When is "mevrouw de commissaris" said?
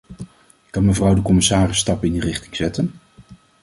0.85-1.77